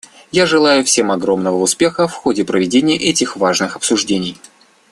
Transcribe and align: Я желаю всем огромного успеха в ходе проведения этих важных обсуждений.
Я 0.31 0.47
желаю 0.47 0.83
всем 0.83 1.11
огромного 1.11 1.57
успеха 1.61 2.07
в 2.07 2.13
ходе 2.15 2.43
проведения 2.43 2.97
этих 2.97 3.35
важных 3.35 3.75
обсуждений. 3.75 4.35